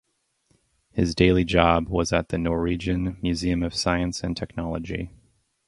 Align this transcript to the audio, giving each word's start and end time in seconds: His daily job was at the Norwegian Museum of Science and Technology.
His 0.89 1.13
daily 1.13 1.43
job 1.43 1.87
was 1.87 2.11
at 2.11 2.29
the 2.29 2.39
Norwegian 2.39 3.19
Museum 3.21 3.61
of 3.61 3.75
Science 3.75 4.23
and 4.23 4.35
Technology. 4.35 5.11